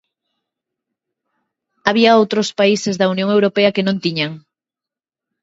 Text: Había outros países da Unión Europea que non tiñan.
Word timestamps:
Había 1.87 2.17
outros 2.21 2.47
países 2.59 2.95
da 2.97 3.09
Unión 3.13 3.29
Europea 3.35 3.73
que 3.75 3.85
non 3.87 4.01
tiñan. 4.03 4.31